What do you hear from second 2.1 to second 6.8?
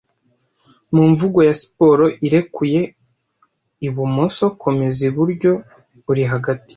irekuye ibumoso Komeza iburyo uri hagati